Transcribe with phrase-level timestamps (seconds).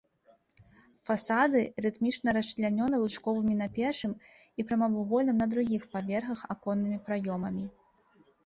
[1.09, 4.15] Фасады рытмічна расчлянёны лучковымі на першым
[4.63, 7.65] і прамавугольным на другім паверхах аконнымі праёмамі.